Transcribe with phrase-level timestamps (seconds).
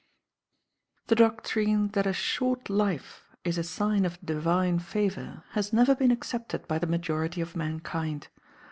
[1.09, 6.09] ]The doctrine that a short life is a sign of divine favour has never been
[6.09, 8.29] accepted by the majority of mankind.